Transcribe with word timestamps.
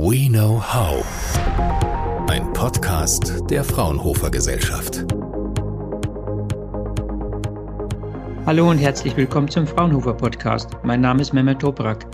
We 0.00 0.28
Know 0.28 0.62
How. 0.62 1.04
Ein 2.30 2.52
Podcast 2.52 3.42
der 3.50 3.64
Fraunhofer 3.64 4.30
Gesellschaft. 4.30 5.04
Hallo 8.46 8.70
und 8.70 8.78
herzlich 8.78 9.16
willkommen 9.16 9.48
zum 9.48 9.66
Fraunhofer 9.66 10.14
Podcast. 10.14 10.70
Mein 10.84 11.00
Name 11.00 11.22
ist 11.22 11.32
Mehmet 11.32 11.58
Toprak. 11.58 12.06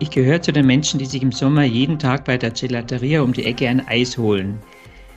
Ich 0.00 0.10
gehöre 0.10 0.42
zu 0.42 0.52
den 0.52 0.66
Menschen, 0.66 0.98
die 0.98 1.06
sich 1.06 1.22
im 1.22 1.32
Sommer 1.32 1.62
jeden 1.62 1.98
Tag 1.98 2.26
bei 2.26 2.36
der 2.36 2.50
Gelateria 2.50 3.22
um 3.22 3.32
die 3.32 3.46
Ecke 3.46 3.66
ein 3.70 3.88
Eis 3.88 4.18
holen. 4.18 4.58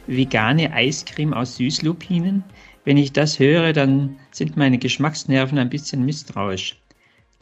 Vegane 0.07 0.71
Eiscreme 0.71 1.33
aus 1.33 1.57
Süßlupinen? 1.57 2.45
Wenn 2.85 2.95
ich 2.95 3.11
das 3.11 3.37
höre, 3.37 3.73
dann 3.73 4.15
sind 4.31 4.55
meine 4.55 4.77
Geschmacksnerven 4.77 5.57
ein 5.57 5.69
bisschen 5.69 6.05
misstrauisch. 6.05 6.80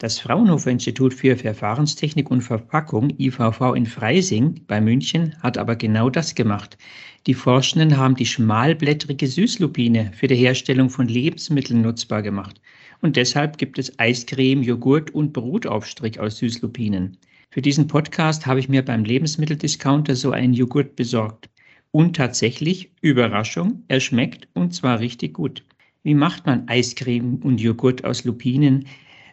Das 0.00 0.18
Fraunhofer 0.18 0.70
Institut 0.70 1.12
für 1.12 1.36
Verfahrenstechnik 1.36 2.30
und 2.30 2.40
Verpackung 2.40 3.12
IVV 3.18 3.74
in 3.74 3.84
Freising 3.84 4.62
bei 4.66 4.80
München 4.80 5.34
hat 5.42 5.58
aber 5.58 5.76
genau 5.76 6.08
das 6.08 6.34
gemacht. 6.34 6.78
Die 7.26 7.34
Forschenden 7.34 7.98
haben 7.98 8.14
die 8.14 8.24
schmalblättrige 8.24 9.26
Süßlupine 9.26 10.12
für 10.14 10.26
die 10.26 10.36
Herstellung 10.36 10.88
von 10.88 11.06
Lebensmitteln 11.06 11.82
nutzbar 11.82 12.22
gemacht. 12.22 12.62
Und 13.02 13.16
deshalb 13.16 13.58
gibt 13.58 13.78
es 13.78 13.98
Eiscreme, 13.98 14.62
Joghurt 14.62 15.10
und 15.10 15.34
Brotaufstrich 15.34 16.18
aus 16.18 16.38
Süßlupinen. 16.38 17.18
Für 17.50 17.60
diesen 17.60 17.86
Podcast 17.86 18.46
habe 18.46 18.58
ich 18.58 18.70
mir 18.70 18.82
beim 18.82 19.04
Lebensmitteldiscounter 19.04 20.16
so 20.16 20.30
einen 20.30 20.54
Joghurt 20.54 20.96
besorgt. 20.96 21.50
Und 21.90 22.16
tatsächlich, 22.16 22.90
Überraschung, 23.02 23.84
er 23.88 24.00
schmeckt 24.00 24.48
und 24.54 24.72
zwar 24.72 24.98
richtig 24.98 25.34
gut. 25.34 25.62
Wie 26.02 26.14
macht 26.14 26.46
man 26.46 26.66
Eiscreme 26.68 27.34
und 27.42 27.60
Joghurt 27.60 28.06
aus 28.06 28.24
Lupinen? 28.24 28.86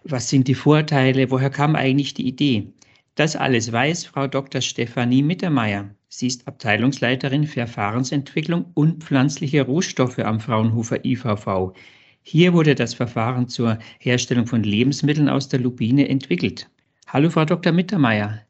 Was 0.10 0.30
sind 0.30 0.48
die 0.48 0.56
Vorteile? 0.56 1.30
Woher 1.32 1.50
kam 1.50 1.76
eigentlich 1.76 2.14
die 2.14 2.28
Idee? 2.28 2.72
Das 3.16 3.36
alles 3.36 3.74
weiß 3.74 4.06
Frau 4.06 4.28
Dr. 4.28 4.62
Stefanie 4.62 5.22
Mittermeier. 5.22 5.90
Sie 6.08 6.28
ist 6.28 6.48
Abteilungsleiterin 6.48 7.46
Verfahrensentwicklung 7.46 8.72
und 8.74 9.04
pflanzliche 9.04 9.64
Rohstoffe 9.64 10.20
am 10.20 10.40
Fraunhofer 10.40 11.04
IVV. 11.04 11.74
Hier 12.22 12.54
wurde 12.54 12.74
das 12.74 12.94
Verfahren 12.94 13.50
zur 13.50 13.80
Herstellung 14.00 14.48
von 14.48 14.64
Lebensmitteln 14.64 15.28
aus 15.28 15.50
der 15.50 15.60
Lupine 15.60 16.08
entwickelt. 16.08 16.70
Hallo, 17.08 17.30
Frau 17.30 17.44
Dr. 17.44 17.74
Mittermeier. 17.74 18.44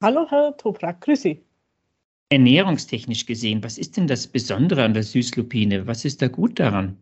Hallo, 0.00 0.26
Herr 0.30 0.56
Toprak, 0.56 1.02
grüß 1.02 1.20
Sie. 1.20 1.42
Ernährungstechnisch 2.30 3.26
gesehen, 3.26 3.62
was 3.62 3.76
ist 3.76 3.98
denn 3.98 4.06
das 4.06 4.26
Besondere 4.26 4.82
an 4.82 4.94
der 4.94 5.02
Süßlupine? 5.02 5.86
Was 5.86 6.06
ist 6.06 6.22
da 6.22 6.28
gut 6.28 6.58
daran? 6.58 6.96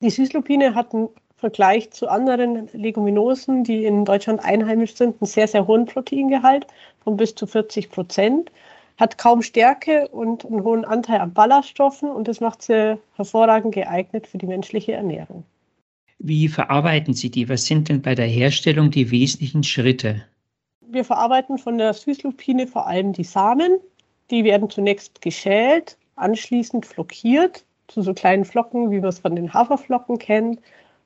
Die 0.00 0.10
Süßlupine 0.10 0.74
hat 0.74 0.92
einen 0.92 1.08
Vergleich 1.36 1.90
zu 1.90 2.08
anderen 2.08 2.68
Leguminosen, 2.72 3.64
die 3.64 3.84
in 3.84 4.04
Deutschland 4.04 4.42
einheimisch 4.44 4.94
sind, 4.94 5.20
einen 5.20 5.26
sehr, 5.26 5.48
sehr 5.48 5.66
hohen 5.66 5.86
Proteingehalt 5.86 6.66
von 7.02 7.16
bis 7.16 7.34
zu 7.34 7.46
40 7.46 7.90
Prozent, 7.90 8.50
hat 8.96 9.18
kaum 9.18 9.42
Stärke 9.42 10.08
und 10.08 10.44
einen 10.44 10.62
hohen 10.62 10.84
Anteil 10.84 11.20
an 11.20 11.32
Ballaststoffen 11.32 12.08
und 12.08 12.28
das 12.28 12.40
macht 12.40 12.62
sie 12.62 12.98
hervorragend 13.16 13.74
geeignet 13.74 14.26
für 14.26 14.38
die 14.38 14.46
menschliche 14.46 14.92
Ernährung. 14.92 15.44
Wie 16.18 16.48
verarbeiten 16.48 17.12
Sie 17.12 17.30
die? 17.30 17.48
Was 17.48 17.66
sind 17.66 17.88
denn 17.88 18.00
bei 18.00 18.14
der 18.14 18.26
Herstellung 18.26 18.90
die 18.90 19.10
wesentlichen 19.10 19.64
Schritte? 19.64 20.24
Wir 20.80 21.04
verarbeiten 21.04 21.58
von 21.58 21.76
der 21.76 21.92
Süßlupine 21.92 22.66
vor 22.66 22.86
allem 22.86 23.12
die 23.12 23.24
Samen. 23.24 23.78
Die 24.30 24.44
werden 24.44 24.70
zunächst 24.70 25.20
geschält, 25.20 25.98
anschließend 26.16 26.86
flockiert 26.86 27.64
zu 27.88 28.02
so 28.02 28.14
kleinen 28.14 28.44
Flocken, 28.44 28.90
wie 28.90 29.00
man 29.00 29.08
es 29.08 29.18
von 29.18 29.36
den 29.36 29.52
Haferflocken 29.52 30.18
kennt. 30.18 30.60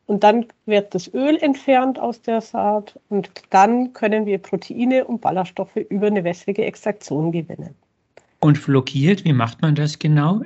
Und 0.09 0.25
dann 0.25 0.47
wird 0.65 0.95
das 0.95 1.13
Öl 1.13 1.37
entfernt 1.37 1.99
aus 1.99 2.23
der 2.23 2.41
Saat 2.41 2.99
und 3.11 3.31
dann 3.51 3.93
können 3.93 4.25
wir 4.25 4.39
Proteine 4.39 5.05
und 5.05 5.21
Ballaststoffe 5.21 5.77
über 5.77 6.07
eine 6.07 6.25
wässrige 6.25 6.65
Extraktion 6.65 7.31
gewinnen. 7.31 7.75
Und 8.41 8.57
flockiert, 8.57 9.27
wie 9.27 9.35
macht 9.35 9.61
man 9.61 9.75
das 9.75 9.99
genau? 9.99 10.41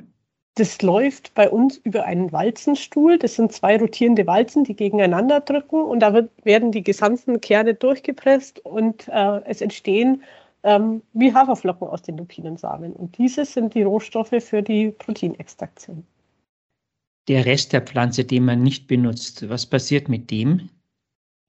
Das 0.55 0.81
läuft 0.81 1.33
bei 1.33 1.49
uns 1.49 1.77
über 1.77 2.03
einen 2.03 2.33
Walzenstuhl. 2.33 3.17
Das 3.17 3.35
sind 3.35 3.53
zwei 3.53 3.77
rotierende 3.77 4.27
Walzen, 4.27 4.65
die 4.65 4.75
gegeneinander 4.75 5.39
drücken 5.39 5.81
und 5.81 6.01
da 6.01 6.13
wird, 6.13 6.29
werden 6.43 6.73
die 6.73 6.83
gesamten 6.83 7.39
Kerne 7.39 7.73
durchgepresst 7.73 8.59
und 8.65 9.07
äh, 9.07 9.41
es 9.45 9.61
entstehen 9.61 10.23
ähm, 10.63 11.01
wie 11.13 11.33
Haferflocken 11.33 11.87
aus 11.87 12.01
den 12.01 12.17
Lupinensamen. 12.17 12.91
Und 12.91 13.17
diese 13.17 13.45
sind 13.45 13.75
die 13.75 13.83
Rohstoffe 13.83 14.35
für 14.41 14.61
die 14.61 14.91
Proteinextraktion 14.91 16.05
der 17.27 17.45
Rest 17.45 17.73
der 17.73 17.81
Pflanze, 17.81 18.25
den 18.25 18.45
man 18.45 18.63
nicht 18.63 18.87
benutzt, 18.87 19.49
was 19.49 19.65
passiert 19.65 20.09
mit 20.09 20.29
dem? 20.31 20.69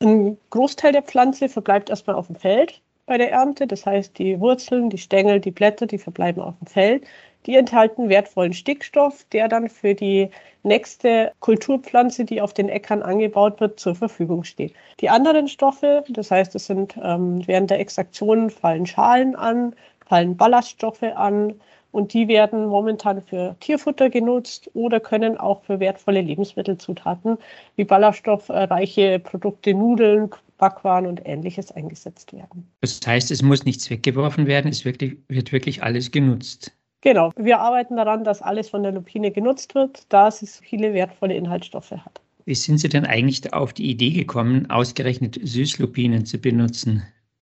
Ein 0.02 0.36
Großteil 0.50 0.92
der 0.92 1.02
Pflanze 1.02 1.48
verbleibt 1.48 1.90
erstmal 1.90 2.16
auf 2.16 2.26
dem 2.26 2.36
Feld 2.36 2.80
bei 3.06 3.18
der 3.18 3.32
Ernte. 3.32 3.66
Das 3.66 3.86
heißt, 3.86 4.18
die 4.18 4.38
Wurzeln, 4.40 4.90
die 4.90 4.98
Stängel, 4.98 5.40
die 5.40 5.50
Blätter, 5.50 5.86
die 5.86 5.98
verbleiben 5.98 6.42
auf 6.42 6.54
dem 6.58 6.66
Feld. 6.66 7.04
Die 7.46 7.56
enthalten 7.56 8.08
wertvollen 8.08 8.54
Stickstoff, 8.54 9.24
der 9.32 9.48
dann 9.48 9.68
für 9.68 9.94
die 9.94 10.30
nächste 10.62 11.32
Kulturpflanze, 11.40 12.24
die 12.24 12.40
auf 12.40 12.54
den 12.54 12.70
Äckern 12.70 13.02
angebaut 13.02 13.60
wird, 13.60 13.78
zur 13.78 13.94
Verfügung 13.94 14.44
steht. 14.44 14.74
Die 15.00 15.10
anderen 15.10 15.48
Stoffe, 15.48 16.04
das 16.08 16.30
heißt, 16.30 16.54
es 16.54 16.66
sind 16.66 16.96
ähm, 17.02 17.46
während 17.46 17.70
der 17.70 17.80
Extraktion 17.80 18.48
fallen 18.48 18.86
Schalen 18.86 19.36
an, 19.36 19.74
fallen 20.06 20.36
Ballaststoffe 20.36 21.02
an, 21.02 21.54
und 21.94 22.12
die 22.12 22.26
werden 22.26 22.66
momentan 22.66 23.22
für 23.22 23.54
Tierfutter 23.60 24.10
genutzt 24.10 24.68
oder 24.74 24.98
können 24.98 25.36
auch 25.36 25.62
für 25.62 25.78
wertvolle 25.78 26.22
Lebensmittelzutaten 26.22 27.38
wie 27.76 27.84
ballaststoffreiche 27.84 29.20
Produkte, 29.20 29.74
Nudeln, 29.74 30.28
Backwaren 30.58 31.06
und 31.06 31.24
ähnliches 31.24 31.70
eingesetzt 31.70 32.32
werden. 32.32 32.68
Das 32.80 33.00
heißt, 33.06 33.30
es 33.30 33.42
muss 33.42 33.64
nichts 33.64 33.88
weggeworfen 33.90 34.48
werden, 34.48 34.72
es 34.72 34.84
wirklich, 34.84 35.16
wird 35.28 35.52
wirklich 35.52 35.84
alles 35.84 36.10
genutzt. 36.10 36.72
Genau, 37.00 37.30
wir 37.36 37.60
arbeiten 37.60 37.96
daran, 37.96 38.24
dass 38.24 38.42
alles 38.42 38.70
von 38.70 38.82
der 38.82 38.90
Lupine 38.90 39.30
genutzt 39.30 39.76
wird, 39.76 40.04
da 40.08 40.26
es 40.26 40.58
viele 40.64 40.94
wertvolle 40.94 41.36
Inhaltsstoffe 41.36 41.92
hat. 41.92 42.20
Wie 42.44 42.56
sind 42.56 42.78
Sie 42.78 42.88
denn 42.88 43.06
eigentlich 43.06 43.52
auf 43.54 43.72
die 43.72 43.88
Idee 43.88 44.10
gekommen, 44.10 44.68
ausgerechnet 44.68 45.38
Süßlupinen 45.40 46.26
zu 46.26 46.38
benutzen? 46.38 47.04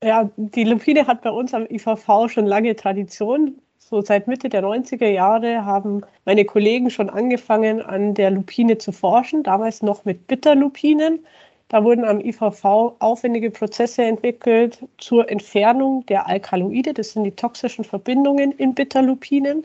Ja, 0.04 0.30
die 0.36 0.64
Lupine 0.64 1.06
hat 1.06 1.22
bei 1.22 1.30
uns 1.30 1.54
am 1.54 1.66
IVV 1.70 2.28
schon 2.28 2.44
lange 2.44 2.76
Tradition. 2.76 3.56
So 3.78 4.02
seit 4.02 4.26
Mitte 4.26 4.48
der 4.48 4.62
90er 4.62 5.08
Jahre 5.08 5.64
haben 5.64 6.02
meine 6.24 6.44
Kollegen 6.44 6.90
schon 6.90 7.08
angefangen, 7.08 7.80
an 7.80 8.14
der 8.14 8.30
Lupine 8.30 8.78
zu 8.78 8.92
forschen, 8.92 9.42
damals 9.42 9.82
noch 9.82 10.04
mit 10.04 10.26
Bitterlupinen. 10.26 11.24
Da 11.68 11.82
wurden 11.84 12.04
am 12.04 12.20
IVV 12.20 12.64
aufwendige 12.98 13.50
Prozesse 13.50 14.02
entwickelt 14.04 14.78
zur 14.98 15.28
Entfernung 15.30 16.06
der 16.06 16.26
Alkaloide, 16.26 16.94
das 16.94 17.12
sind 17.12 17.24
die 17.24 17.32
toxischen 17.32 17.84
Verbindungen 17.84 18.52
in 18.52 18.74
Bitterlupinen. 18.74 19.64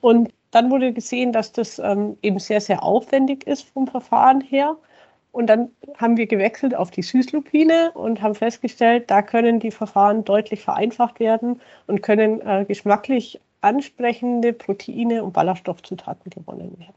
Und 0.00 0.32
dann 0.50 0.70
wurde 0.70 0.92
gesehen, 0.92 1.32
dass 1.32 1.52
das 1.52 1.78
ähm, 1.78 2.16
eben 2.22 2.38
sehr, 2.38 2.60
sehr 2.60 2.82
aufwendig 2.82 3.46
ist 3.46 3.62
vom 3.68 3.86
Verfahren 3.86 4.40
her. 4.40 4.76
Und 5.34 5.48
dann 5.48 5.70
haben 5.96 6.16
wir 6.16 6.28
gewechselt 6.28 6.76
auf 6.76 6.92
die 6.92 7.02
Süßlupine 7.02 7.90
und 7.94 8.22
haben 8.22 8.36
festgestellt, 8.36 9.10
da 9.10 9.20
können 9.20 9.58
die 9.58 9.72
Verfahren 9.72 10.24
deutlich 10.24 10.60
vereinfacht 10.60 11.18
werden 11.18 11.60
und 11.88 12.02
können 12.02 12.40
äh, 12.40 12.64
geschmacklich 12.68 13.40
ansprechende 13.60 14.52
Proteine 14.52 15.24
und 15.24 15.32
Ballaststoffzutaten 15.32 16.30
gewonnen 16.30 16.78
werden. 16.78 16.94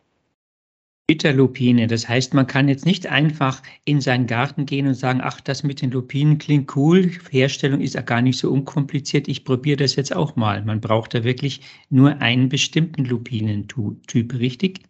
Bitterlupine, 1.07 1.87
das 1.87 2.07
heißt, 2.07 2.35
man 2.35 2.45
kann 2.45 2.67
jetzt 2.67 2.85
nicht 2.85 3.07
einfach 3.07 3.63
in 3.85 4.01
seinen 4.01 4.27
Garten 4.27 4.67
gehen 4.67 4.85
und 4.85 4.93
sagen, 4.93 5.21
ach, 5.23 5.41
das 5.41 5.63
mit 5.63 5.81
den 5.81 5.89
Lupinen 5.89 6.37
klingt 6.37 6.75
cool, 6.75 7.09
Herstellung 7.31 7.81
ist 7.81 7.95
ja 7.95 8.01
gar 8.01 8.21
nicht 8.21 8.37
so 8.37 8.51
unkompliziert, 8.51 9.27
ich 9.27 9.45
probiere 9.45 9.77
das 9.77 9.95
jetzt 9.95 10.15
auch 10.15 10.35
mal. 10.35 10.61
Man 10.63 10.79
braucht 10.79 11.15
da 11.15 11.23
wirklich 11.23 11.61
nur 11.89 12.21
einen 12.21 12.49
bestimmten 12.49 13.03
Lupinentyp, 13.05 14.33
richtig? 14.35 14.81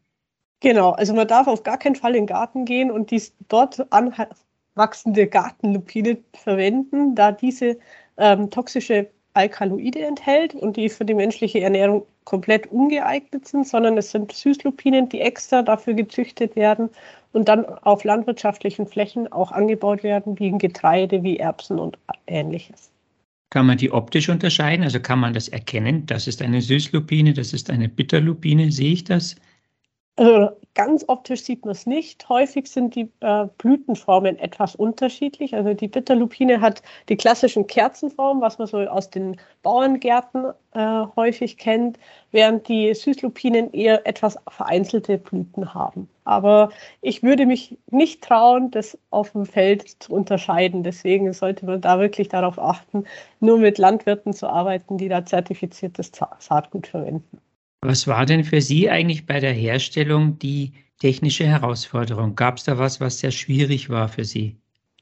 Genau, 0.60 0.92
also 0.92 1.14
man 1.14 1.28
darf 1.28 1.48
auf 1.48 1.64
gar 1.64 1.78
keinen 1.78 1.96
Fall 1.96 2.16
in 2.16 2.24
den 2.24 2.28
Garten 2.28 2.66
gehen 2.66 2.90
und 2.90 3.12
die 3.12 3.22
dort 3.48 3.86
anwachsende 3.92 5.28
Gartenlupine 5.28 6.18
verwenden, 6.34 7.14
da 7.14 7.32
diese 7.32 7.78
ähm, 8.18 8.50
toxische 8.50 9.10
Alkaloide 9.34 10.04
enthält 10.04 10.56
und 10.56 10.78
die 10.78 10.90
für 10.90 11.06
die 11.06 11.14
menschliche 11.14 11.62
Ernährung 11.62 12.08
komplett 12.24 12.68
ungeeignet 12.68 13.48
sind, 13.48 13.68
sondern 13.68 13.98
es 13.98 14.12
sind 14.12 14.32
Süßlupinen, 14.32 15.10
die 15.10 15.22
extra 15.22 15.62
dafür 15.62 15.94
gezüchtet 15.94 16.56
werden 16.56 16.90
und 17.34 17.48
dann 17.48 17.64
auf 17.66 18.04
landwirtschaftlichen 18.04 18.88
Flächen 18.88 19.32
auch 19.32 19.52
angebaut 19.52 20.02
werden, 20.02 20.40
wie 20.40 20.48
in 20.48 20.58
Getreide, 20.58 21.22
wie 21.22 21.38
Erbsen 21.38 21.78
und 21.78 22.00
ähnliches. 22.26 22.92
Kann 23.52 23.68
man 23.68 23.78
die 23.78 23.92
optisch 23.92 24.28
unterscheiden? 24.28 24.84
Also 24.84 25.00
kann 25.00 25.20
man 25.20 25.34
das 25.34 25.48
erkennen? 25.48 26.06
Das 26.08 26.28
ist 26.28 26.42
eine 26.42 26.62
Süßlupine, 26.62 27.34
das 27.34 27.54
ist 27.54 27.70
eine 27.70 27.88
Bitterlupine. 27.88 28.72
Sehe 28.72 28.94
ich 28.94 29.04
das? 29.04 29.36
Also 30.20 30.50
ganz 30.74 31.06
optisch 31.08 31.44
sieht 31.44 31.64
man 31.64 31.74
es 31.74 31.86
nicht. 31.86 32.28
Häufig 32.28 32.68
sind 32.72 32.96
die 32.96 33.12
äh, 33.20 33.46
Blütenformen 33.60 34.40
etwas 34.40 34.76
unterschiedlich. 34.76 35.54
Also 35.54 35.76
die 35.76 35.88
Bitterlupine 35.88 36.60
hat 36.60 36.82
die 37.08 37.18
klassischen 37.18 37.68
Kerzenformen, 37.68 38.42
was 38.42 38.58
man 38.58 38.68
so 38.68 38.80
aus 38.80 39.12
den 39.12 39.38
Bauerngärten 39.62 40.54
äh, 40.74 41.06
häufig 41.16 41.58
kennt, 41.60 42.00
während 42.32 42.68
die 42.68 42.96
Süßlupinen 42.96 43.72
eher 43.74 44.08
etwas 44.08 44.38
vereinzelte 44.50 45.20
Blüten 45.20 45.76
haben. 45.76 46.10
Aber 46.24 46.70
ich 47.02 47.22
würde 47.22 47.46
mich 47.46 47.78
nicht 47.92 48.24
trauen, 48.24 48.72
das 48.72 48.98
auf 49.12 49.34
dem 49.34 49.46
Feld 49.46 49.88
zu 50.02 50.14
unterscheiden. 50.14 50.82
Deswegen 50.82 51.32
sollte 51.32 51.68
man 51.68 51.80
da 51.80 52.00
wirklich 52.00 52.30
darauf 52.30 52.58
achten, 52.58 53.06
nur 53.40 53.60
mit 53.60 53.78
Landwirten 53.78 54.34
zu 54.34 54.48
arbeiten, 54.48 54.98
die 54.98 55.10
da 55.10 55.24
zertifiziertes 55.26 56.12
Saatgut 56.40 56.88
verwenden. 56.88 57.40
Was 57.88 58.06
war 58.06 58.26
denn 58.26 58.44
für 58.44 58.60
Sie 58.60 58.90
eigentlich 58.90 59.26
bei 59.26 59.40
der 59.40 59.54
Herstellung 59.54 60.38
die 60.40 60.74
technische 61.00 61.46
Herausforderung? 61.46 62.36
Gab 62.36 62.58
es 62.58 62.66
da 62.66 62.78
was, 62.78 63.00
was 63.00 63.20
sehr 63.20 63.32
schwierig 63.32 63.90
war 63.90 64.10
für 64.10 64.26
Sie? 64.26 64.58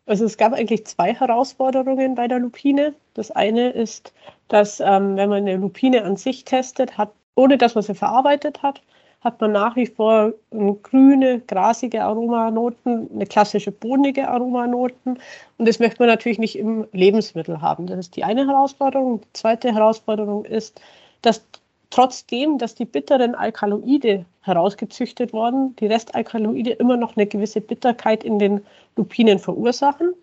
Also 0.05 0.23
es 0.23 0.37
gab 0.37 0.53
eigentlich 0.53 0.85
zwei 0.85 1.11
Herausforderungen 1.11 2.13
bei 2.13 2.27
der 2.27 2.37
Lupine. 2.37 2.93
Das 3.15 3.31
eine 3.31 3.71
ist, 3.71 4.13
dass 4.49 4.79
ähm, 4.81 5.15
wenn 5.15 5.29
man 5.29 5.39
eine 5.39 5.55
Lupine 5.55 6.03
an 6.03 6.15
sich 6.15 6.45
testet, 6.45 6.95
hat, 6.95 7.11
ohne 7.33 7.57
dass 7.57 7.73
man 7.73 7.83
sie 7.83 7.95
verarbeitet 7.95 8.61
hat, 8.61 8.83
hat 9.21 9.41
man 9.41 9.53
nach 9.53 9.75
wie 9.75 9.87
vor 9.87 10.33
grüne, 10.83 11.39
grasige 11.47 12.03
Aromanoten, 12.03 13.09
eine 13.11 13.25
klassische 13.25 13.71
bohnige 13.71 14.27
Aromanoten. 14.27 15.17
Und 15.57 15.67
das 15.67 15.79
möchte 15.79 16.03
man 16.03 16.09
natürlich 16.09 16.37
nicht 16.37 16.59
im 16.59 16.85
Lebensmittel 16.91 17.63
haben. 17.63 17.87
Das 17.87 17.97
ist 17.97 18.15
die 18.15 18.23
eine 18.23 18.45
Herausforderung. 18.45 19.21
Die 19.21 19.33
zweite 19.33 19.73
Herausforderung 19.73 20.45
ist, 20.45 20.79
dass 21.23 21.41
trotzdem, 21.89 22.57
dass 22.57 22.75
die 22.75 22.85
bitteren 22.85 23.35
Alkaloide 23.35 24.25
herausgezüchtet 24.41 25.33
wurden, 25.33 25.75
die 25.77 25.87
Restalkaloide 25.87 26.71
immer 26.71 26.97
noch 26.97 27.15
eine 27.15 27.25
gewisse 27.25 27.61
Bitterkeit 27.61 28.23
in 28.23 28.39
den 28.39 28.61
Lupinen 28.95 29.39
verursachen. 29.39 30.13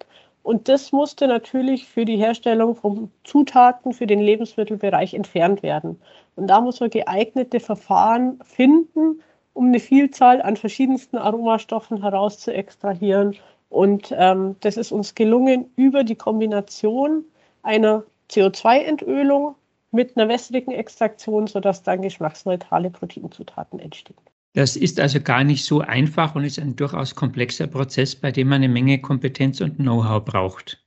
Und 0.42 0.68
das 0.68 0.90
musste 0.92 1.28
natürlich 1.28 1.86
für 1.86 2.04
die 2.04 2.16
Herstellung 2.16 2.74
von 2.74 3.10
Zutaten 3.24 3.92
für 3.92 4.06
den 4.06 4.20
Lebensmittelbereich 4.20 5.14
entfernt 5.14 5.62
werden. 5.62 6.00
Und 6.34 6.48
da 6.48 6.60
muss 6.60 6.80
man 6.80 6.90
geeignete 6.90 7.60
Verfahren 7.60 8.40
finden, 8.44 9.22
um 9.54 9.66
eine 9.66 9.78
Vielzahl 9.78 10.42
an 10.42 10.56
verschiedensten 10.56 11.18
Aromastoffen 11.18 12.02
herauszuextrahieren. 12.02 13.36
Und 13.68 14.12
ähm, 14.16 14.56
das 14.60 14.76
ist 14.76 14.92
uns 14.92 15.14
gelungen 15.14 15.70
über 15.76 16.04
die 16.04 16.16
Kombination 16.16 17.24
einer 17.62 18.02
CO2-Entölung 18.30 19.54
mit 19.92 20.16
einer 20.16 20.28
wässrigen 20.28 20.72
Extraktion, 20.72 21.46
sodass 21.46 21.82
dann 21.82 22.02
geschmacksneutrale 22.02 22.90
Proteinzutaten 22.90 23.78
entstehen. 23.78 24.16
Das 24.54 24.76
ist 24.76 25.00
also 25.00 25.20
gar 25.20 25.44
nicht 25.44 25.64
so 25.64 25.80
einfach 25.80 26.34
und 26.34 26.44
ist 26.44 26.58
ein 26.58 26.76
durchaus 26.76 27.14
komplexer 27.14 27.66
Prozess, 27.66 28.14
bei 28.14 28.30
dem 28.30 28.48
man 28.48 28.56
eine 28.56 28.68
Menge 28.68 29.00
Kompetenz 29.00 29.60
und 29.60 29.76
Know-how 29.76 30.24
braucht. 30.24 30.82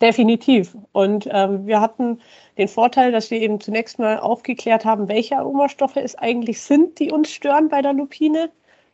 Definitiv. 0.00 0.76
Und 0.92 1.28
ähm, 1.30 1.66
wir 1.66 1.80
hatten 1.80 2.20
den 2.56 2.68
Vorteil, 2.68 3.12
dass 3.12 3.30
wir 3.30 3.40
eben 3.40 3.60
zunächst 3.60 3.98
mal 3.98 4.18
aufgeklärt 4.18 4.84
haben, 4.84 5.08
welche 5.08 5.36
Aromastoffe 5.36 6.00
es 6.00 6.14
eigentlich 6.16 6.60
sind, 6.62 6.98
die 6.98 7.10
uns 7.10 7.30
stören 7.30 7.68
bei 7.68 7.82
der 7.82 7.92
Lupine. 7.92 8.50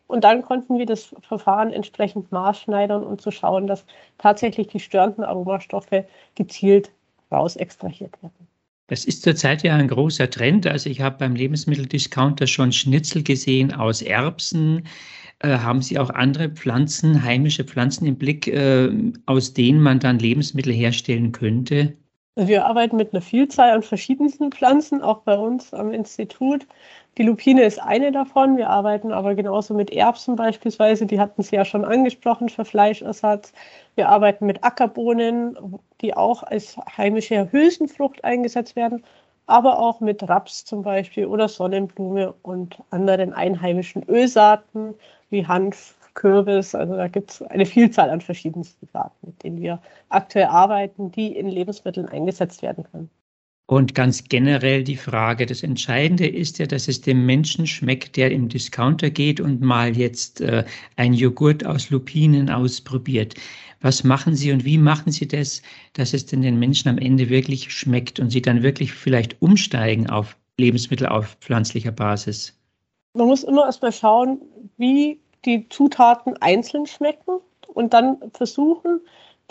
Und 0.09 0.25
dann 0.25 0.43
konnten 0.43 0.79
wir 0.79 0.87
das 0.87 1.15
Verfahren 1.23 1.73
entsprechend 1.73 2.33
maßschneidern 2.33 3.05
und 3.05 3.21
zu 3.21 3.31
so 3.31 3.37
schauen, 3.39 3.67
dass 3.67 3.85
tatsächlich 4.19 4.69
die 4.69 4.81
störenden 4.81 5.25
Aromastoffe 5.25 6.07
gezielt 6.35 6.91
raus 7.31 7.57
extrahiert 7.57 8.21
werden. 8.23 8.46
Das 8.89 9.05
ist 9.05 9.23
zurzeit 9.23 9.63
ja 9.63 9.75
ein 9.75 9.89
großer 9.89 10.31
Trend. 10.31 10.67
Also 10.67 10.89
ich 10.89 11.01
habe 11.01 11.19
beim 11.19 11.35
Lebensmitteldiscounter 11.35 12.47
schon 12.47 12.73
Schnitzel 12.73 13.23
gesehen 13.23 13.73
aus 13.73 14.01
Erbsen. 14.01 14.87
Äh, 15.41 15.59
haben 15.59 15.83
Sie 15.83 15.99
auch 15.99 16.11
andere 16.11 16.51
Pflanzen, 16.51 17.23
heimische 17.23 17.65
Pflanzen 17.65 18.07
im 18.07 18.17
Blick, 18.17 18.47
äh, 18.47 18.91
aus 19.27 19.55
denen 19.55 19.81
man 19.81 19.99
dann 19.99 20.19
Lebensmittel 20.19 20.73
herstellen 20.73 21.33
könnte? 21.33 21.97
Wir 22.39 22.67
arbeiten 22.67 22.97
mit 22.97 23.13
einer 23.13 23.23
Vielzahl 23.23 23.71
an 23.71 23.83
verschiedensten 23.83 24.53
Pflanzen, 24.53 25.01
auch 25.03 25.23
bei 25.23 25.37
uns 25.37 25.73
am 25.73 25.91
Institut. 25.91 26.67
Die 27.17 27.23
Lupine 27.23 27.65
ist 27.65 27.81
eine 27.81 28.13
davon. 28.13 28.59
Wir 28.59 28.69
arbeiten 28.69 29.11
aber 29.11 29.35
genauso 29.35 29.73
mit 29.73 29.91
Erbsen 29.91 30.37
beispielsweise. 30.37 31.07
Die 31.07 31.19
hatten 31.19 31.43
Sie 31.43 31.57
ja 31.57 31.65
schon 31.65 31.87
angesprochen 31.87 32.51
für 32.51 32.67
Fleischersatz. 32.67 33.55
Wir 33.95 34.11
arbeiten 34.11 34.45
mit 34.45 34.63
Ackerbohnen, 34.63 35.57
die 36.01 36.17
auch 36.17 36.43
als 36.43 36.77
heimische 36.97 37.51
Hülsenfrucht 37.53 38.25
eingesetzt 38.25 38.77
werden, 38.77 39.05
aber 39.47 39.79
auch 39.79 40.01
mit 40.01 40.29
Raps 40.29 40.65
zum 40.65 40.83
Beispiel 40.83 41.27
oder 41.27 41.49
Sonnenblume 41.49 42.35
und 42.43 42.83
anderen 42.91 43.33
einheimischen 43.33 44.03
Ölsaaten 44.09 44.95
wie 45.31 45.47
Hanf, 45.47 45.97
Kürbis. 46.15 46.75
Also 46.75 46.97
da 46.97 47.09
gibt 47.09 47.31
es 47.31 47.43
eine 47.43 47.67
Vielzahl 47.67 48.11
an 48.11 48.21
verschiedensten 48.21 48.87
Saaten, 48.93 49.29
mit 49.29 49.43
denen 49.45 49.61
wir 49.61 49.81
aktuell 50.09 50.47
arbeiten, 50.47 51.13
die 51.13 51.37
in 51.37 51.49
Lebensmitteln 51.49 52.09
eingesetzt 52.09 52.63
werden 52.63 52.85
können. 52.91 53.11
Und 53.69 53.97
ganz 53.97 54.23
generell 54.23 54.85
die 54.85 54.97
Frage, 54.97 55.45
das 55.45 55.65
Entscheidende 55.65 56.27
ist 56.27 56.59
ja, 56.59 56.67
dass 56.67 56.87
es 56.87 57.01
dem 57.01 57.27
Menschen 57.27 57.67
schmeckt, 57.67 58.17
der 58.17 58.31
im 58.31 58.49
Discounter 58.49 59.11
geht 59.11 59.41
und 59.41 59.61
mal 59.61 59.97
jetzt 59.97 60.41
äh, 60.41 60.65
ein 60.95 61.13
Joghurt 61.13 61.67
aus 61.67 61.91
Lupinen 61.91 62.49
ausprobiert. 62.49 63.35
Was 63.81 64.05
machen 64.05 64.37
Sie 64.37 64.53
und 64.53 64.65
wie 64.65 64.79
machen 64.79 65.11
Sie 65.11 65.27
das, 65.27 65.63
dass 65.95 66.15
es 66.15 66.27
denn 66.27 66.43
den 66.43 66.61
Menschen 66.61 66.89
am 66.89 66.99
Ende 66.99 67.29
wirklich 67.29 67.73
schmeckt 67.73 68.21
und 68.21 68.31
sie 68.31 68.41
dann 68.41 68.63
wirklich 68.63 68.93
vielleicht 68.93 69.41
umsteigen 69.43 70.09
auf 70.09 70.37
Lebensmittel 70.59 71.09
auf 71.09 71.37
pflanzlicher 71.41 71.93
Basis? 71.93 72.57
Man 73.15 73.27
muss 73.27 73.43
immer 73.43 73.67
erstmal 73.67 73.93
schauen, 73.93 74.41
wie 74.77 75.21
die 75.45 75.69
Zutaten 75.69 76.37
einzeln 76.39 76.87
schmecken 76.87 77.41
und 77.75 77.93
dann 77.93 78.19
versuchen, 78.33 79.01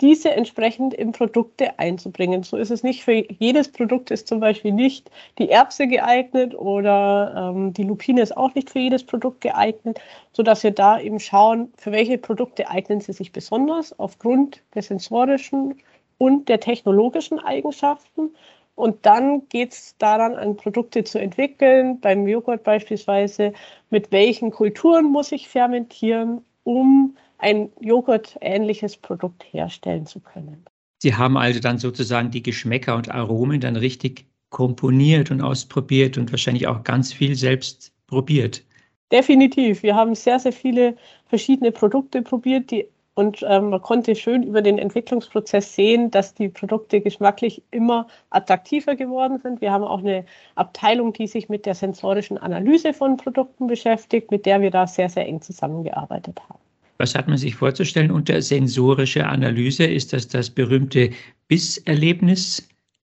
diese 0.00 0.30
entsprechend 0.32 0.92
in 0.92 1.12
Produkte 1.12 1.78
einzubringen. 1.78 2.42
So 2.42 2.56
ist 2.56 2.70
es 2.70 2.82
nicht 2.82 3.02
für 3.02 3.12
jedes 3.12 3.70
Produkt 3.72 4.10
ist 4.10 4.28
zum 4.28 4.40
Beispiel 4.40 4.72
nicht 4.72 5.10
die 5.38 5.48
Erbse 5.48 5.86
geeignet 5.86 6.54
oder 6.54 7.52
ähm, 7.54 7.72
die 7.72 7.84
Lupine 7.84 8.20
ist 8.20 8.36
auch 8.36 8.54
nicht 8.54 8.70
für 8.70 8.78
jedes 8.78 9.04
Produkt 9.04 9.40
geeignet, 9.40 10.00
sodass 10.32 10.62
wir 10.62 10.72
da 10.72 11.00
eben 11.00 11.18
schauen, 11.18 11.72
für 11.78 11.92
welche 11.92 12.18
Produkte 12.18 12.68
eignen 12.68 13.00
sie 13.00 13.12
sich 13.12 13.32
besonders 13.32 13.98
aufgrund 13.98 14.62
der 14.74 14.82
sensorischen 14.82 15.74
und 16.18 16.48
der 16.48 16.60
technologischen 16.60 17.38
Eigenschaften. 17.38 18.30
Und 18.74 19.06
dann 19.06 19.48
geht 19.48 19.72
es 19.72 19.96
daran, 19.96 20.34
an 20.34 20.56
Produkte 20.56 21.02
zu 21.04 21.18
entwickeln, 21.18 21.98
beim 22.00 22.28
Joghurt 22.28 22.62
beispielsweise, 22.62 23.54
mit 23.88 24.12
welchen 24.12 24.50
Kulturen 24.50 25.06
muss 25.06 25.32
ich 25.32 25.48
fermentieren, 25.48 26.44
um 26.64 27.16
ein 27.38 27.70
Joghurt-ähnliches 27.80 28.96
Produkt 28.96 29.44
herstellen 29.52 30.06
zu 30.06 30.20
können. 30.20 30.64
Sie 31.02 31.14
haben 31.14 31.36
also 31.36 31.60
dann 31.60 31.78
sozusagen 31.78 32.30
die 32.30 32.42
Geschmäcker 32.42 32.96
und 32.96 33.10
Aromen 33.10 33.60
dann 33.60 33.76
richtig 33.76 34.26
komponiert 34.50 35.30
und 35.30 35.42
ausprobiert 35.42 36.16
und 36.16 36.30
wahrscheinlich 36.32 36.66
auch 36.66 36.84
ganz 36.84 37.12
viel 37.12 37.34
selbst 37.34 37.92
probiert. 38.06 38.64
Definitiv. 39.12 39.82
Wir 39.82 39.94
haben 39.94 40.14
sehr, 40.14 40.38
sehr 40.38 40.52
viele 40.52 40.96
verschiedene 41.26 41.70
Produkte 41.70 42.22
probiert, 42.22 42.70
die 42.70 42.86
und 43.18 43.42
ähm, 43.48 43.70
man 43.70 43.80
konnte 43.80 44.14
schön 44.14 44.42
über 44.42 44.60
den 44.60 44.76
Entwicklungsprozess 44.76 45.74
sehen, 45.74 46.10
dass 46.10 46.34
die 46.34 46.50
Produkte 46.50 47.00
geschmacklich 47.00 47.62
immer 47.70 48.08
attraktiver 48.28 48.94
geworden 48.94 49.38
sind. 49.38 49.62
Wir 49.62 49.72
haben 49.72 49.84
auch 49.84 50.00
eine 50.00 50.26
Abteilung, 50.54 51.14
die 51.14 51.26
sich 51.26 51.48
mit 51.48 51.64
der 51.64 51.74
sensorischen 51.74 52.36
Analyse 52.36 52.92
von 52.92 53.16
Produkten 53.16 53.68
beschäftigt, 53.68 54.30
mit 54.30 54.44
der 54.44 54.60
wir 54.60 54.70
da 54.70 54.86
sehr, 54.86 55.08
sehr 55.08 55.26
eng 55.26 55.40
zusammengearbeitet 55.40 56.38
haben. 56.46 56.58
Was 56.98 57.14
hat 57.14 57.28
man 57.28 57.36
sich 57.36 57.54
vorzustellen 57.54 58.10
unter 58.10 58.40
sensorische 58.40 59.26
Analyse? 59.26 59.84
Ist 59.84 60.12
das 60.12 60.28
das 60.28 60.50
berühmte 60.50 61.10
Bisserlebnis? 61.48 62.68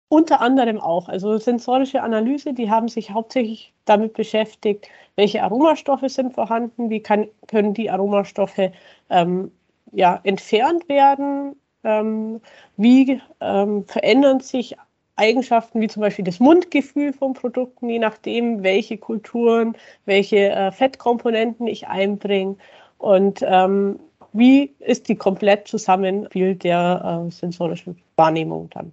Unter 0.08 0.40
anderem 0.40 0.80
auch. 0.80 1.08
Also 1.08 1.36
sensorische 1.38 2.02
Analyse, 2.02 2.54
die 2.54 2.70
haben 2.70 2.88
sich 2.88 3.10
hauptsächlich 3.10 3.74
damit 3.84 4.14
beschäftigt, 4.14 4.88
welche 5.16 5.42
Aromastoffe 5.42 6.08
sind 6.08 6.32
vorhanden, 6.34 6.88
wie 6.90 7.00
kann, 7.00 7.28
können 7.46 7.74
die 7.74 7.90
Aromastoffe 7.90 8.72
ähm, 9.10 9.50
ja, 9.92 10.20
entfernt 10.24 10.88
werden, 10.88 11.56
ähm, 11.84 12.40
wie 12.76 13.20
ähm, 13.40 13.84
verändern 13.84 14.40
sich 14.40 14.76
Eigenschaften 15.18 15.80
wie 15.80 15.88
zum 15.88 16.00
Beispiel 16.00 16.24
das 16.24 16.38
Mundgefühl 16.38 17.12
von 17.12 17.34
Produkten, 17.34 17.88
je 17.88 17.98
nachdem, 17.98 18.62
welche 18.62 18.96
Kulturen, 18.98 19.76
welche 20.04 20.50
äh, 20.50 20.70
Fettkomponenten 20.70 21.66
ich 21.66 21.88
einbringe. 21.88 22.56
Und 22.98 23.40
ähm, 23.46 23.98
wie 24.32 24.74
ist 24.80 25.08
die 25.08 25.16
komplett 25.16 25.66
Zusammenspiel 25.68 26.54
der 26.54 27.24
äh, 27.26 27.30
sensorischen 27.30 27.96
Wahrnehmung 28.16 28.68
dann? 28.70 28.92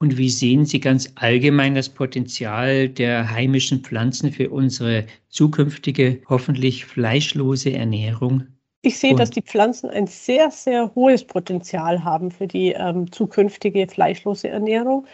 Und 0.00 0.16
wie 0.16 0.28
sehen 0.28 0.64
Sie 0.64 0.78
ganz 0.78 1.10
allgemein 1.16 1.74
das 1.74 1.88
Potenzial 1.88 2.88
der 2.88 3.30
heimischen 3.30 3.80
Pflanzen 3.80 4.30
für 4.30 4.50
unsere 4.50 5.06
zukünftige, 5.28 6.20
hoffentlich 6.28 6.84
fleischlose 6.84 7.72
Ernährung? 7.72 8.46
Ich 8.82 8.98
sehe, 8.98 9.10
Und 9.10 9.18
dass 9.18 9.30
die 9.30 9.42
Pflanzen 9.42 9.90
ein 9.90 10.06
sehr, 10.06 10.52
sehr 10.52 10.94
hohes 10.94 11.24
Potenzial 11.24 12.04
haben 12.04 12.30
für 12.30 12.46
die 12.46 12.72
ähm, 12.72 13.10
zukünftige 13.10 13.88
fleischlose 13.88 14.48
Ernährung. 14.48 15.04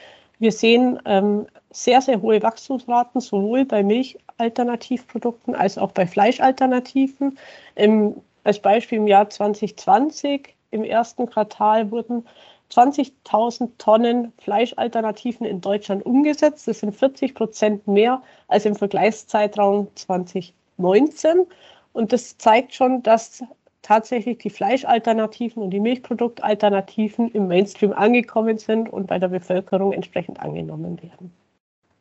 Wir 0.45 0.53
sehen 0.53 1.01
ähm, 1.07 1.47
sehr, 1.71 2.03
sehr 2.03 2.21
hohe 2.21 2.43
Wachstumsraten, 2.43 3.23
sowohl 3.23 3.65
bei 3.65 3.83
Milchalternativprodukten 3.83 5.55
als 5.55 5.79
auch 5.79 5.93
bei 5.93 6.07
Fleischalternativen. 6.07 7.39
Im, 7.77 8.17
als 8.45 8.59
Beispiel 8.59 8.99
im 8.99 9.07
Jahr 9.07 9.31
2020, 9.31 10.55
im 10.71 10.85
ersten 10.85 11.25
Quartal 11.31 11.91
wurden 11.91 12.27
20.000 12.71 13.71
Tonnen 13.79 14.35
Fleischalternativen 14.37 15.47
in 15.47 15.63
Deutschland 15.63 16.05
umgesetzt. 16.05 16.69
Das 16.69 16.81
sind 16.81 16.95
40 16.95 17.35
Prozent 17.35 17.89
mehr 17.89 18.23
als 18.49 18.67
im 18.67 18.77
Vergleichszeitraum 18.77 19.89
2019. 19.95 21.47
Und 21.95 22.13
das 22.13 22.37
zeigt 22.37 22.75
schon, 22.75 23.03
dass 23.03 23.43
tatsächlich 23.85 24.39
die 24.39 24.51
Fleischalternativen 24.51 25.63
und 25.63 25.71
die 25.71 25.79
Milchproduktalternativen 25.79 27.31
im 27.31 27.47
Mainstream 27.47 27.93
angekommen 27.93 28.59
sind 28.59 28.93
und 28.93 29.07
bei 29.07 29.19
der 29.19 29.29
Bevölkerung 29.29 29.93
entsprechend 29.93 30.41
angenommen 30.41 31.01
werden. 31.03 31.31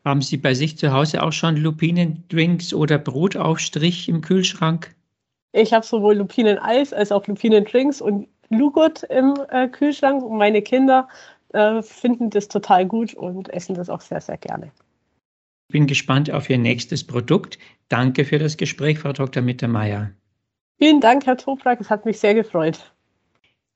Haben 0.05 0.21
Sie 0.21 0.37
bei 0.37 0.53
sich 0.53 0.77
zu 0.77 0.91
Hause 0.91 1.21
auch 1.21 1.31
schon 1.31 1.55
Lupinendrinks 1.55 2.73
oder 2.73 2.97
Brotaufstrich 2.97 4.09
im 4.09 4.21
Kühlschrank? 4.21 4.93
Ich 5.53 5.71
habe 5.71 5.85
sowohl 5.85 6.15
Lupineneis 6.15 6.93
als 6.93 7.11
auch 7.11 7.27
Lupinendrinks 7.27 8.01
und 8.01 8.27
Joghurt 8.49 9.03
im 9.03 9.35
äh, 9.49 9.67
Kühlschrank 9.67 10.23
und 10.23 10.37
meine 10.37 10.61
Kinder 10.61 11.07
äh, 11.53 11.81
finden 11.81 12.29
das 12.29 12.47
total 12.47 12.85
gut 12.85 13.13
und 13.13 13.49
essen 13.49 13.75
das 13.75 13.89
auch 13.89 14.01
sehr, 14.01 14.19
sehr 14.19 14.37
gerne. 14.37 14.71
Ich 15.69 15.73
bin 15.73 15.87
gespannt 15.87 16.31
auf 16.31 16.49
Ihr 16.49 16.57
nächstes 16.57 17.05
Produkt. 17.05 17.57
Danke 17.87 18.25
für 18.25 18.39
das 18.39 18.57
Gespräch, 18.57 18.99
Frau 18.99 19.13
Dr. 19.13 19.41
Mittermeier. 19.41 20.11
Vielen 20.79 21.01
Dank, 21.01 21.25
Herr 21.25 21.37
Toprak. 21.37 21.79
Es 21.79 21.89
hat 21.89 22.05
mich 22.05 22.19
sehr 22.19 22.33
gefreut. 22.33 22.93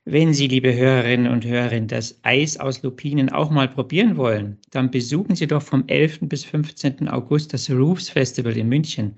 Wenn 0.10 0.34
Sie, 0.34 0.48
liebe 0.48 0.74
Hörerinnen 0.74 1.30
und 1.30 1.46
Hörer, 1.46 1.82
das 1.82 2.18
Eis 2.24 2.58
aus 2.58 2.82
Lupinen 2.82 3.30
auch 3.30 3.50
mal 3.50 3.68
probieren 3.68 4.16
wollen, 4.16 4.58
dann 4.72 4.90
besuchen 4.90 5.36
Sie 5.36 5.48
doch 5.48 5.62
vom 5.62 5.84
11. 5.88 6.20
bis 6.22 6.46
15. 6.46 7.10
August 7.10 7.54
das 7.54 7.70
Roofs 7.70 8.10
Festival 8.10 8.56
in 8.56 8.70
München. 8.70 9.16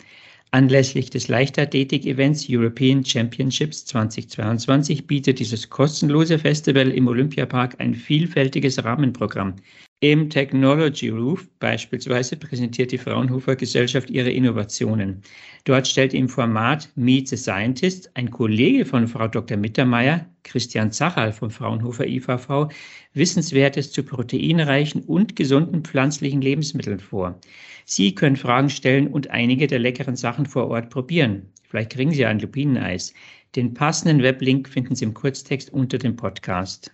Anlässlich 0.50 1.12
des 1.12 1.28
Leichtathletik-Events 1.28 2.48
European 2.50 3.06
Championships 3.06 3.86
2022 3.86 5.06
bietet 5.06 5.38
dieses 5.38 5.70
kostenlose 5.70 6.40
Festival 6.40 6.90
im 6.90 7.08
Olympiapark 7.08 7.80
ein 7.80 7.94
vielfältiges 7.94 8.84
Rahmenprogramm. 8.84 9.58
Im 10.02 10.30
Technology 10.30 11.10
Roof 11.10 11.50
beispielsweise 11.60 12.38
präsentiert 12.38 12.94
die 12.94 12.98
Fraunhofer 12.98 13.58
Gesellschaft 13.58 14.10
ihre 14.10 14.30
Innovationen. 14.30 15.24
Dort 15.66 15.90
stellt 15.90 16.14
im 16.14 16.30
Format 16.30 16.90
Meet 16.96 17.28
the 17.28 17.36
Scientist 17.36 18.10
ein 18.14 18.32
Kollege 18.32 18.86
von 18.86 19.10
Frau 19.10 19.28
Dr. 19.28 19.58
Mittermeier, 19.58 20.26
Christian 20.44 20.94
Zachal 20.94 21.34
vom 21.34 21.52
Fraunhofer 21.52 22.08
IVV, 22.08 22.70
Wissenswertes 23.14 23.92
zu 23.92 24.04
proteinreichen 24.04 25.02
und 25.02 25.36
gesunden 25.36 25.84
pflanzlichen 25.84 26.42
Lebensmitteln 26.42 27.02
vor. 27.02 27.38
Sie 27.84 28.16
können 28.16 28.38
Fragen 28.38 28.70
stellen 28.70 29.10
und 29.10 29.32
einige 29.32 29.68
der 29.68 29.80
leckeren 29.80 30.16
Sachen 30.16 30.46
vor 30.46 30.70
Ort 30.70 30.92
probieren. 30.92 31.52
Vielleicht 31.68 31.92
kriegen 31.92 32.14
Sie 32.14 32.26
ein 32.26 32.40
Lupineneis. 32.40 33.14
Den 33.58 33.74
passenden 33.74 34.24
Weblink 34.24 34.70
finden 34.70 34.96
Sie 34.96 35.04
im 35.04 35.14
Kurztext 35.14 35.74
unter 35.74 35.98
dem 35.98 36.16
Podcast. 36.16 36.90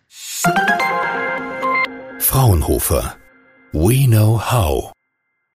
Fraunhofer. 2.35 3.15
We 3.71 4.07
know 4.07 4.35
how. 4.35 4.94